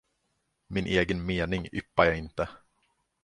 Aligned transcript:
Min 0.73 0.85
egen 0.87 1.21
mening 1.25 1.65
yppar 1.73 2.05
jag 2.05 2.17
inte. 2.17 2.47